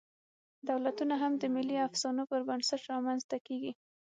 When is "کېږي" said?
3.47-3.71